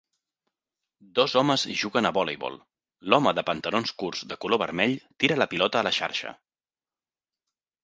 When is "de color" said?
4.33-4.63